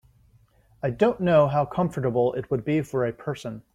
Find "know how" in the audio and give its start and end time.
1.19-1.63